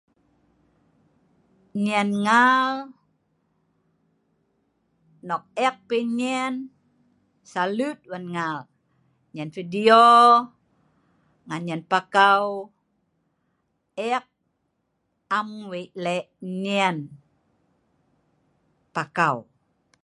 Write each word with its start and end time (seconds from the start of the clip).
Enyin 1.75 2.09
ngal 2.25 2.73
nok 5.27 5.43
e’ek 5.65 5.77
pi 5.87 5.97
enyin 6.05 6.53
salut 7.51 7.99
wan 8.11 8.25
ngal 8.35 8.57
enyin 9.29 9.49
video 9.55 10.03
enyin 11.55 11.81
pakau 11.91 12.45
e’ek 14.05 14.25
am 15.37 15.49
weik 15.69 15.91
lek 16.03 16.25
enyin 16.47 16.97
pakau 18.95 19.35